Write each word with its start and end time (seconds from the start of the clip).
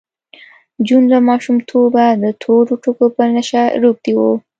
جون 0.87 1.03
له 1.13 1.19
ماشومتوبه 1.29 2.05
د 2.23 2.25
تورو 2.41 2.73
ټکو 2.83 3.05
په 3.15 3.23
نشه 3.33 3.63
روږدی 3.81 4.13
و 4.17 4.21